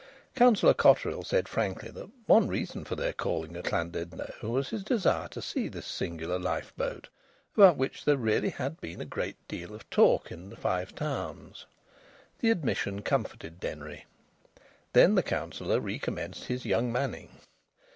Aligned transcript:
Councillor 0.33 0.73
Cotterill 0.73 1.21
said 1.23 1.47
frankly 1.47 1.91
that 1.91 2.09
one 2.25 2.47
reason 2.47 2.83
for 2.85 2.95
their 2.95 3.13
calling 3.13 3.55
at 3.55 3.71
Llandudno 3.71 4.33
was 4.41 4.69
his 4.69 4.83
desire 4.83 5.27
to 5.27 5.43
see 5.43 5.67
this 5.67 5.85
singular 5.85 6.39
lifeboat, 6.39 7.09
about 7.55 7.77
which 7.77 8.03
there 8.03 8.15
had 8.15 8.23
really 8.23 8.49
been 8.81 8.93
a 8.95 9.05
very 9.05 9.05
great 9.05 9.47
deal 9.47 9.75
of 9.75 9.87
talk 9.91 10.31
in 10.31 10.49
the 10.49 10.55
Five 10.57 10.95
Towns. 10.95 11.67
The 12.39 12.49
admission 12.49 13.03
comforted 13.03 13.59
Denry. 13.59 14.07
Then 14.93 15.13
the 15.13 15.21
Councillor 15.21 15.79
recommenced 15.79 16.45
his 16.45 16.65
young 16.65 16.91
manning. 16.91 17.37